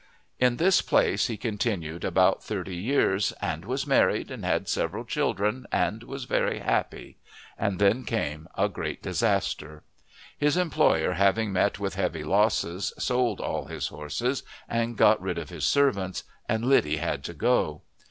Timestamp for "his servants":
15.51-16.23